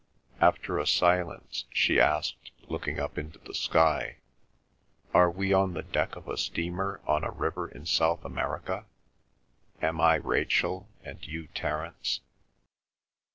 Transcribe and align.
After 0.39 0.79
a 0.79 0.87
silence 0.87 1.65
she 1.69 1.99
asked, 1.99 2.49
looking 2.63 2.99
up 2.99 3.19
into 3.19 3.37
the 3.37 3.53
sky, 3.53 4.15
"Are 5.13 5.29
we 5.29 5.53
on 5.53 5.75
the 5.75 5.83
deck 5.83 6.15
of 6.15 6.27
a 6.27 6.37
steamer 6.39 6.99
on 7.05 7.23
a 7.23 7.29
river 7.29 7.67
in 7.69 7.85
South 7.85 8.25
America? 8.25 8.85
Am 9.79 10.01
I 10.01 10.15
Rachel, 10.15 10.87
are 11.05 11.13
you 11.21 11.45
Terence?" 11.49 12.21